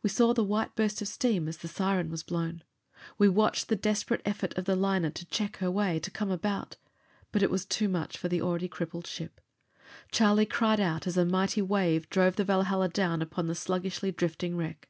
We 0.00 0.10
saw 0.10 0.32
the 0.32 0.44
white 0.44 0.76
burst 0.76 1.02
of 1.02 1.08
steam 1.08 1.48
as 1.48 1.56
the 1.56 1.66
siren 1.66 2.08
was 2.08 2.22
blown. 2.22 2.62
We 3.18 3.28
watched 3.28 3.66
the 3.68 3.74
desperate 3.74 4.22
effort 4.24 4.56
of 4.56 4.64
the 4.64 4.76
liner 4.76 5.10
to 5.10 5.26
check 5.26 5.56
her 5.56 5.72
way, 5.72 5.98
to 5.98 6.10
come 6.12 6.30
about. 6.30 6.76
But 7.32 7.42
it 7.42 7.50
was 7.50 7.66
too 7.66 7.88
much 7.88 8.16
for 8.16 8.28
the 8.28 8.40
already 8.40 8.68
crippled 8.68 9.08
ship. 9.08 9.40
Charlie 10.12 10.46
cried 10.46 10.78
out 10.78 11.04
as 11.08 11.16
a 11.16 11.24
mighty 11.24 11.62
wave 11.62 12.08
drove 12.10 12.36
the 12.36 12.44
Valhalla 12.44 12.88
down 12.88 13.20
upon 13.20 13.48
the 13.48 13.56
sluggishly 13.56 14.12
drifting 14.12 14.56
wreck. 14.56 14.88